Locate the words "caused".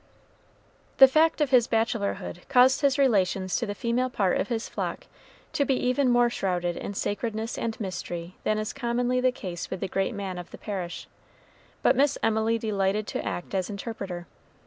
2.49-2.81